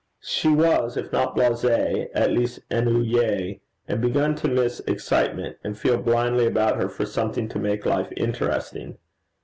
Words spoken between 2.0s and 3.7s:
at least ennuyée,